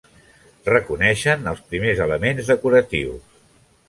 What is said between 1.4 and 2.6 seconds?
els primers elements